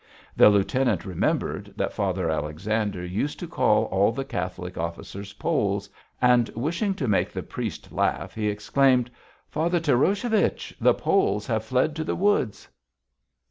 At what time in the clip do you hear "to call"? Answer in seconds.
3.39-3.83